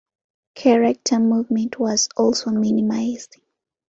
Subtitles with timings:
[0.55, 3.37] Character movement was also minimized.